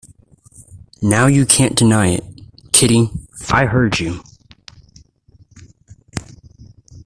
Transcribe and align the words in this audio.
Now 1.03 1.27
you 1.27 1.45
can’t 1.45 1.75
deny 1.77 2.07
it, 2.07 2.23
Kitty: 2.71 3.11
I 3.51 3.67
heard 3.67 3.99
you! 3.99 4.23